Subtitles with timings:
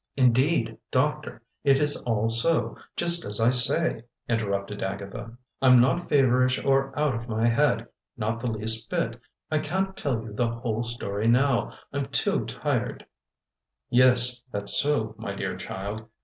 [0.17, 5.37] "Indeed, Doctor, it is all so, just as I say," interrupted Agatha.
[5.61, 7.85] "I'm not feverish or out of my head,
[8.17, 9.21] not the least bit.
[9.51, 13.05] I can't tell you the whole story now; I'm too tired"
[13.91, 16.07] "Yes, that's so, my dear child!"